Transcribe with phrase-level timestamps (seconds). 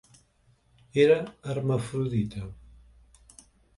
[1.03, 1.17] Era
[1.51, 2.43] hermafrodita.